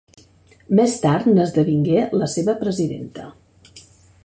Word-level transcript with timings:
Més 0.79 0.95
tard 1.03 1.27
n'esdevingué 1.33 1.99
la 2.23 2.31
seva 2.37 2.57
presidenta. 2.65 3.29